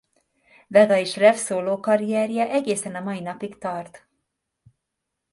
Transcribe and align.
Vega 0.67 0.95
és 0.97 1.15
Rev 1.15 1.35
szólókarrierje 1.35 2.49
egészen 2.49 2.95
a 2.95 2.99
mai 3.01 3.19
napig 3.19 3.57
tart. 3.57 4.07